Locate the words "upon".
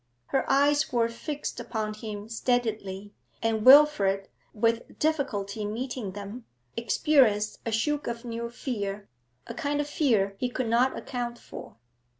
1.59-1.93